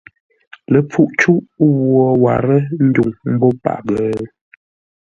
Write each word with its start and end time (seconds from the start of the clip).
Ləpfuʼ 0.71 1.09
ghwô 1.19 2.05
warə́ 2.23 2.61
ndwuŋ 2.85 3.11
mbó 3.33 3.47
paghʼə? 3.63 4.05